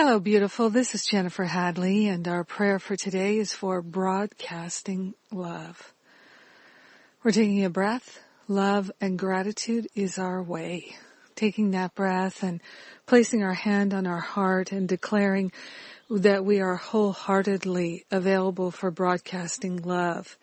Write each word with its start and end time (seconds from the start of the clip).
Hello, 0.00 0.20
beautiful. 0.20 0.70
This 0.70 0.94
is 0.94 1.04
Jennifer 1.04 1.42
Hadley, 1.42 2.06
and 2.06 2.28
our 2.28 2.44
prayer 2.44 2.78
for 2.78 2.94
today 2.94 3.38
is 3.38 3.52
for 3.52 3.82
broadcasting 3.82 5.14
love. 5.32 5.92
We're 7.24 7.32
taking 7.32 7.64
a 7.64 7.68
breath. 7.68 8.20
Love 8.46 8.92
and 9.00 9.18
gratitude 9.18 9.88
is 9.96 10.16
our 10.16 10.40
way. 10.40 10.94
Taking 11.34 11.72
that 11.72 11.96
breath 11.96 12.44
and 12.44 12.60
placing 13.06 13.42
our 13.42 13.54
hand 13.54 13.92
on 13.92 14.06
our 14.06 14.20
heart 14.20 14.70
and 14.70 14.88
declaring 14.88 15.50
that 16.08 16.44
we 16.44 16.60
are 16.60 16.76
wholeheartedly 16.76 18.04
available 18.08 18.70
for 18.70 18.92
broadcasting 18.92 19.82
love. 19.82 20.38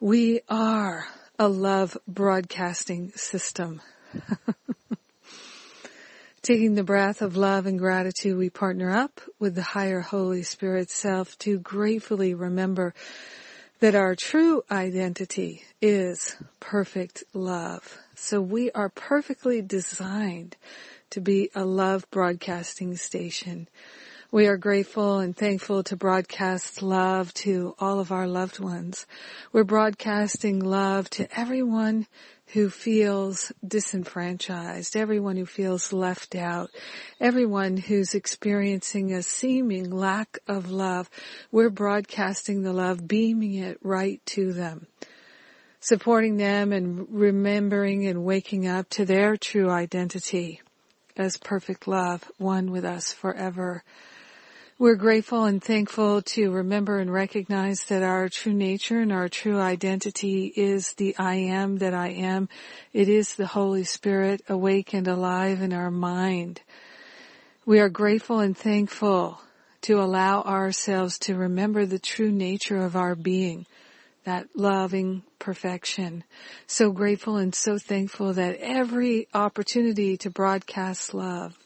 We 0.00 0.40
are 0.48 1.06
a 1.38 1.48
love 1.48 1.94
broadcasting 2.08 3.12
system. 3.16 3.82
Taking 6.46 6.76
the 6.76 6.84
breath 6.84 7.22
of 7.22 7.36
love 7.36 7.66
and 7.66 7.76
gratitude, 7.76 8.38
we 8.38 8.50
partner 8.50 8.92
up 8.92 9.20
with 9.40 9.56
the 9.56 9.62
higher 9.62 9.98
Holy 9.98 10.44
Spirit 10.44 10.90
self 10.90 11.36
to 11.40 11.58
gratefully 11.58 12.34
remember 12.34 12.94
that 13.80 13.96
our 13.96 14.14
true 14.14 14.62
identity 14.70 15.64
is 15.82 16.36
perfect 16.60 17.24
love. 17.34 17.98
So 18.14 18.40
we 18.40 18.70
are 18.70 18.90
perfectly 18.90 19.60
designed 19.60 20.56
to 21.10 21.20
be 21.20 21.50
a 21.52 21.64
love 21.64 22.08
broadcasting 22.12 22.96
station. 22.96 23.66
We 24.32 24.48
are 24.48 24.56
grateful 24.56 25.20
and 25.20 25.36
thankful 25.36 25.84
to 25.84 25.96
broadcast 25.96 26.82
love 26.82 27.32
to 27.34 27.76
all 27.78 28.00
of 28.00 28.10
our 28.10 28.26
loved 28.26 28.58
ones. 28.58 29.06
We're 29.52 29.62
broadcasting 29.62 30.58
love 30.58 31.08
to 31.10 31.28
everyone 31.38 32.08
who 32.48 32.68
feels 32.68 33.52
disenfranchised, 33.66 34.96
everyone 34.96 35.36
who 35.36 35.46
feels 35.46 35.92
left 35.92 36.34
out, 36.34 36.70
everyone 37.20 37.76
who's 37.76 38.16
experiencing 38.16 39.12
a 39.12 39.22
seeming 39.22 39.90
lack 39.90 40.38
of 40.48 40.72
love. 40.72 41.08
We're 41.52 41.70
broadcasting 41.70 42.62
the 42.62 42.72
love, 42.72 43.06
beaming 43.06 43.54
it 43.54 43.78
right 43.80 44.20
to 44.26 44.52
them, 44.52 44.88
supporting 45.78 46.36
them 46.36 46.72
and 46.72 47.06
remembering 47.10 48.08
and 48.08 48.24
waking 48.24 48.66
up 48.66 48.88
to 48.90 49.04
their 49.04 49.36
true 49.36 49.70
identity 49.70 50.60
as 51.16 51.36
perfect 51.36 51.86
love, 51.86 52.28
one 52.38 52.72
with 52.72 52.84
us 52.84 53.12
forever. 53.12 53.84
We're 54.78 54.96
grateful 54.96 55.44
and 55.44 55.64
thankful 55.64 56.20
to 56.20 56.50
remember 56.50 56.98
and 56.98 57.10
recognize 57.10 57.84
that 57.84 58.02
our 58.02 58.28
true 58.28 58.52
nature 58.52 59.00
and 59.00 59.10
our 59.10 59.26
true 59.26 59.58
identity 59.58 60.52
is 60.54 60.92
the 60.92 61.16
I 61.16 61.36
am 61.36 61.78
that 61.78 61.94
I 61.94 62.08
am. 62.08 62.50
It 62.92 63.08
is 63.08 63.36
the 63.36 63.46
Holy 63.46 63.84
Spirit 63.84 64.42
awake 64.50 64.92
and 64.92 65.08
alive 65.08 65.62
in 65.62 65.72
our 65.72 65.90
mind. 65.90 66.60
We 67.64 67.80
are 67.80 67.88
grateful 67.88 68.40
and 68.40 68.54
thankful 68.54 69.40
to 69.80 69.98
allow 69.98 70.42
ourselves 70.42 71.18
to 71.20 71.36
remember 71.36 71.86
the 71.86 71.98
true 71.98 72.30
nature 72.30 72.84
of 72.84 72.96
our 72.96 73.14
being, 73.14 73.64
that 74.24 74.48
loving 74.54 75.22
perfection. 75.38 76.22
So 76.66 76.90
grateful 76.90 77.38
and 77.38 77.54
so 77.54 77.78
thankful 77.78 78.34
that 78.34 78.58
every 78.60 79.26
opportunity 79.32 80.18
to 80.18 80.28
broadcast 80.28 81.14
love 81.14 81.56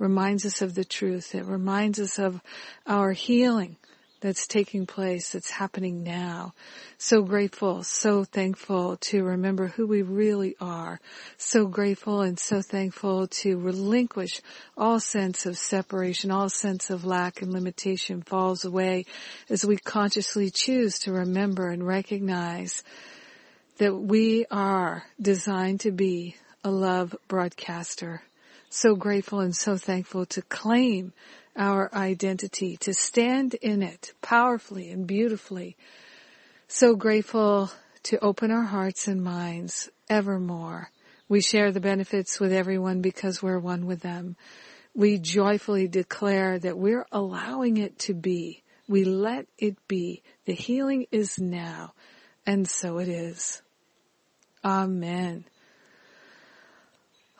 reminds 0.00 0.44
us 0.44 0.62
of 0.62 0.74
the 0.74 0.84
truth. 0.84 1.34
It 1.34 1.44
reminds 1.44 2.00
us 2.00 2.18
of 2.18 2.40
our 2.86 3.12
healing 3.12 3.76
that's 4.20 4.46
taking 4.46 4.86
place, 4.86 5.32
that's 5.32 5.50
happening 5.50 6.02
now. 6.02 6.52
So 6.98 7.22
grateful, 7.22 7.82
so 7.82 8.24
thankful 8.24 8.96
to 8.96 9.22
remember 9.24 9.68
who 9.68 9.86
we 9.86 10.02
really 10.02 10.56
are. 10.60 11.00
So 11.38 11.66
grateful 11.66 12.20
and 12.22 12.38
so 12.38 12.60
thankful 12.60 13.28
to 13.28 13.58
relinquish 13.58 14.42
all 14.76 15.00
sense 15.00 15.46
of 15.46 15.56
separation, 15.56 16.30
all 16.30 16.50
sense 16.50 16.90
of 16.90 17.04
lack 17.04 17.40
and 17.40 17.52
limitation 17.52 18.22
falls 18.22 18.64
away 18.64 19.06
as 19.48 19.64
we 19.64 19.76
consciously 19.76 20.50
choose 20.50 20.98
to 21.00 21.12
remember 21.12 21.68
and 21.68 21.86
recognize 21.86 22.82
that 23.78 23.94
we 23.94 24.44
are 24.50 25.04
designed 25.20 25.80
to 25.80 25.90
be 25.90 26.36
a 26.62 26.70
love 26.70 27.16
broadcaster 27.26 28.22
so 28.70 28.94
grateful 28.94 29.40
and 29.40 29.54
so 29.54 29.76
thankful 29.76 30.24
to 30.26 30.42
claim 30.42 31.12
our 31.56 31.92
identity, 31.92 32.76
to 32.78 32.94
stand 32.94 33.54
in 33.54 33.82
it 33.82 34.14
powerfully 34.22 34.90
and 34.90 35.06
beautifully. 35.06 35.76
So 36.68 36.94
grateful 36.94 37.70
to 38.04 38.18
open 38.20 38.50
our 38.50 38.62
hearts 38.62 39.08
and 39.08 39.22
minds 39.22 39.90
evermore. 40.08 40.90
We 41.28 41.40
share 41.40 41.72
the 41.72 41.80
benefits 41.80 42.40
with 42.40 42.52
everyone 42.52 43.02
because 43.02 43.42
we're 43.42 43.58
one 43.58 43.86
with 43.86 44.00
them. 44.00 44.36
We 44.94 45.18
joyfully 45.18 45.88
declare 45.88 46.58
that 46.58 46.78
we're 46.78 47.06
allowing 47.12 47.76
it 47.76 47.98
to 48.00 48.14
be. 48.14 48.62
We 48.88 49.04
let 49.04 49.46
it 49.58 49.76
be. 49.86 50.22
The 50.46 50.54
healing 50.54 51.06
is 51.10 51.38
now. 51.38 51.92
And 52.46 52.68
so 52.68 52.98
it 52.98 53.08
is. 53.08 53.62
Amen. 54.64 55.44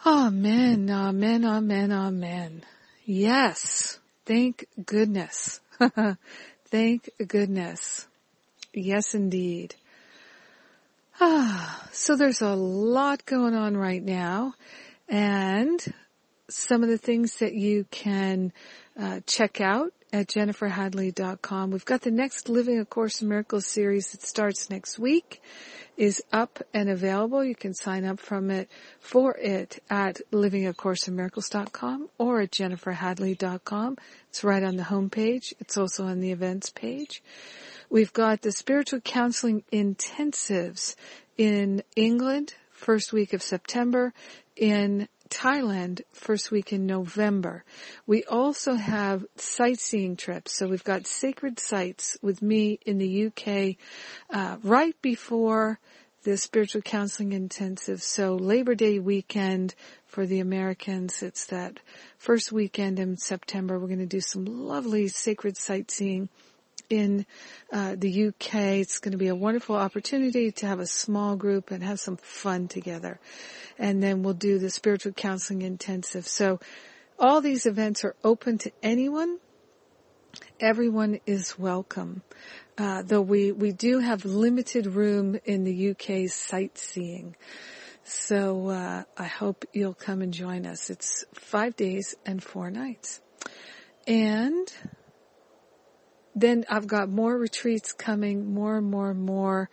Amen, 0.07 0.89
amen, 0.89 1.45
amen, 1.45 1.93
amen. 1.93 2.63
Yes. 3.05 3.99
Thank 4.25 4.65
goodness. 4.87 5.61
Thank 6.71 7.11
goodness. 7.29 8.07
Yes, 8.73 9.15
indeed. 9.15 9.75
Ah, 11.21 11.87
so 11.93 12.17
there's 12.17 12.41
a 12.41 12.55
lot 12.55 13.27
going 13.27 13.55
on 13.55 13.77
right 13.77 14.03
now 14.03 14.55
and 15.07 15.93
some 16.49 16.83
of 16.83 16.89
the 16.89 16.97
things 16.97 17.37
that 17.41 17.53
you 17.53 17.85
can 17.91 18.55
uh, 18.99 19.21
check 19.27 19.61
out 19.61 19.93
at 20.13 20.29
jenniferhadley.com. 20.29 21.71
We've 21.71 21.85
got 21.85 22.03
the 22.03 22.11
next 22.11 22.49
Living 22.49 22.79
A 22.79 22.85
Course 22.85 23.23
in 23.23 23.29
Miracles 23.29 23.67
series 23.67 24.13
that 24.13 24.23
starts 24.23 24.71
next 24.71 24.99
week 24.99 25.43
is 25.97 26.23
up 26.33 26.63
and 26.73 26.89
available. 26.89 27.45
You 27.45 27.55
can 27.55 27.75
sign 27.75 28.07
up 28.07 28.19
from 28.19 28.51
it 28.51 28.71
for 29.01 29.37
it 29.37 29.83
at 29.91 30.21
livingacourseinmiracles.com 30.33 32.09
or 32.17 32.41
at 32.41 32.53
jenniferhadley.com. 32.53 33.99
It's 34.31 34.43
right 34.43 34.63
on 34.63 34.77
the 34.77 34.85
homepage. 34.85 35.53
It's 35.61 35.77
also 35.77 36.07
on 36.07 36.21
the 36.21 36.33
events 36.33 36.71
page. 36.71 37.23
We've 37.91 38.13
got 38.13 38.41
the 38.41 38.53
spiritual 38.53 39.01
counseling 39.01 39.63
intensives 39.71 40.95
in 41.37 41.83
England, 41.97 42.55
first 42.71 43.13
week 43.13 43.35
of 43.35 43.43
September, 43.43 44.15
in 44.57 45.07
Thailand 45.31 46.03
first 46.13 46.51
week 46.51 46.73
in 46.73 46.87
November. 46.87 47.65
We 48.07 48.25
also 48.25 48.75
have 48.75 49.25
sightseeing 49.37 50.17
trips. 50.17 50.57
So 50.57 50.69
we've 50.69 50.85
got 50.85 51.07
sacred 51.07 51.59
sites 51.59 52.19
with 52.21 52.43
me 52.43 52.79
in 52.85 52.99
the 52.99 53.27
UK 53.27 53.77
uh, 54.31 54.59
right 54.63 55.01
before 55.01 55.79
the 56.23 56.37
spiritual 56.37 56.83
counseling 56.83 57.33
intensive. 57.33 58.03
So 58.03 58.35
Labor 58.35 58.75
Day 58.75 58.99
weekend 58.99 59.75
for 60.07 60.27
the 60.27 60.41
Americans, 60.41 61.23
it's 61.23 61.47
that 61.47 61.81
first 62.19 62.53
weekend 62.53 62.99
in 62.99 63.17
September. 63.17 63.79
We're 63.79 63.87
going 63.87 64.01
to 64.01 64.07
do 64.07 64.21
some 64.21 64.45
lovely 64.45 65.09
sacred 65.09 65.57
sightseeing 65.57 66.29
in 66.91 67.25
uh, 67.73 67.95
the 67.97 68.27
UK. 68.27 68.55
It's 68.55 68.99
going 68.99 69.13
to 69.13 69.19
be 69.19 69.29
a 69.29 69.35
wonderful 69.35 69.77
opportunity 69.77 70.51
to 70.51 70.67
have 70.67 70.81
a 70.81 70.87
small 70.87 71.37
group 71.37 71.71
and 71.71 71.83
have 71.83 72.01
some 72.01 72.17
fun 72.17 72.69
together. 72.69 73.21
And 73.79 74.03
then 74.03 74.23
we'll 74.23 74.35
do 74.35 74.59
the 74.59 74.69
spiritual 74.69 75.13
counseling 75.13 75.63
intensive. 75.63 76.27
So 76.27 76.61
all 77.19 77.41
these 77.41 77.65
events 77.65 78.05
are 78.05 78.17
open 78.23 78.59
to 78.59 78.73
anyone. 78.83 79.39
Everyone 80.59 81.21
is 81.27 81.59
welcome. 81.59 82.23
Uh, 82.77 83.03
though 83.03 83.21
we, 83.21 83.53
we 83.53 83.73
do 83.73 83.99
have 83.99 84.25
limited 84.25 84.87
room 84.87 85.39
in 85.45 85.65
the 85.65 85.91
UK 85.91 86.29
sightseeing. 86.29 87.37
So 88.05 88.69
uh, 88.69 89.05
I 89.17 89.25
hope 89.25 89.65
you'll 89.73 89.95
come 89.95 90.23
and 90.23 90.33
join 90.33 90.67
us. 90.67 90.91
It's 90.91 91.25
five 91.35 91.77
days 91.77 92.17
and 92.27 92.43
four 92.43 92.71
nights. 92.71 93.21
And 94.07 94.73
then 96.41 96.65
I've 96.69 96.87
got 96.87 97.09
more 97.09 97.37
retreats 97.37 97.93
coming, 97.93 98.53
more 98.53 98.79
and 98.79 98.91
more 98.91 99.11
and 99.11 99.21
more, 99.21 99.69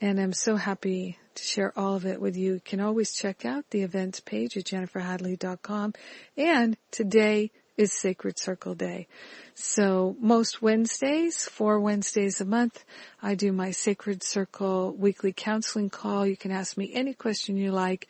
and 0.00 0.20
I'm 0.20 0.32
so 0.32 0.56
happy 0.56 1.18
to 1.34 1.42
share 1.42 1.72
all 1.78 1.94
of 1.94 2.06
it 2.06 2.20
with 2.20 2.36
you. 2.36 2.54
You 2.54 2.60
can 2.60 2.80
always 2.80 3.12
check 3.12 3.44
out 3.44 3.70
the 3.70 3.82
events 3.82 4.20
page 4.20 4.56
at 4.56 4.64
jenniferhadley.com. 4.64 5.94
And 6.36 6.76
today 6.90 7.50
is 7.76 7.92
Sacred 7.92 8.38
Circle 8.38 8.74
Day. 8.74 9.06
So 9.54 10.16
most 10.20 10.60
Wednesdays, 10.60 11.48
four 11.48 11.78
Wednesdays 11.78 12.40
a 12.40 12.44
month, 12.44 12.84
I 13.22 13.36
do 13.36 13.52
my 13.52 13.70
Sacred 13.70 14.24
Circle 14.24 14.96
weekly 14.96 15.32
counseling 15.32 15.88
call. 15.88 16.26
You 16.26 16.36
can 16.36 16.50
ask 16.50 16.76
me 16.76 16.90
any 16.92 17.14
question 17.14 17.56
you 17.56 17.70
like. 17.70 18.08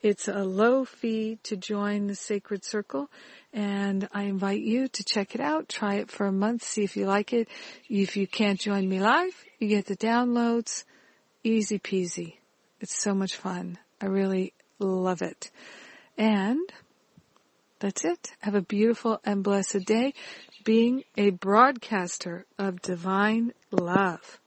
It's 0.00 0.28
a 0.28 0.44
low 0.44 0.84
fee 0.84 1.40
to 1.42 1.56
join 1.56 2.06
the 2.06 2.14
Sacred 2.14 2.64
Circle 2.64 3.10
and 3.52 4.08
I 4.12 4.24
invite 4.24 4.60
you 4.60 4.88
to 4.88 5.04
check 5.04 5.34
it 5.34 5.40
out. 5.40 5.68
Try 5.68 5.96
it 5.96 6.10
for 6.10 6.26
a 6.26 6.32
month, 6.32 6.62
see 6.62 6.84
if 6.84 6.96
you 6.96 7.06
like 7.06 7.32
it. 7.32 7.48
If 7.88 8.16
you 8.16 8.26
can't 8.26 8.60
join 8.60 8.88
me 8.88 9.00
live, 9.00 9.44
you 9.58 9.68
get 9.68 9.86
the 9.86 9.96
downloads. 9.96 10.84
Easy 11.44 11.78
peasy. 11.78 12.34
It's 12.80 12.96
so 12.96 13.14
much 13.14 13.36
fun. 13.36 13.78
I 14.00 14.06
really 14.06 14.52
love 14.78 15.22
it. 15.22 15.50
And 16.16 16.60
That's 17.80 18.04
it. 18.04 18.32
Have 18.40 18.54
a 18.56 18.62
beautiful 18.62 19.20
and 19.24 19.42
blessed 19.44 19.84
day 19.86 20.14
being 20.64 21.04
a 21.16 21.30
broadcaster 21.30 22.44
of 22.58 22.82
divine 22.82 23.52
love. 23.70 24.40